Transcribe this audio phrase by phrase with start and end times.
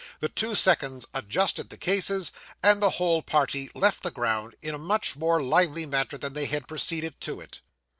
[0.19, 2.31] The two seconds adjusted the cases,
[2.63, 6.47] and the whole party left the ground in a much more lively manner than they
[6.47, 7.61] had proceeded to it.